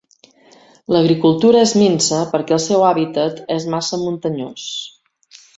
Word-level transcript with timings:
L'agricultura 0.95 1.61
és 1.67 1.73
minsa 1.81 2.23
perquè 2.33 2.57
el 2.59 2.63
seu 2.65 2.87
hàbitat 2.89 3.45
és 3.59 3.71
massa 3.77 4.01
muntanyós. 4.09 4.69